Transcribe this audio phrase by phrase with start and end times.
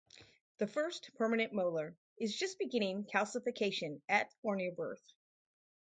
[0.57, 5.13] The first permanent molar is just beginning calcification at or near birth.